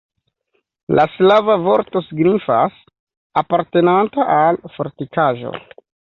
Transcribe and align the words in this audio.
La 0.99 1.03
slava 1.15 1.57
vorto 1.65 2.01
signifas: 2.05 2.79
apartenanta 3.41 4.25
al 4.37 4.57
fortikaĵo. 4.79 5.53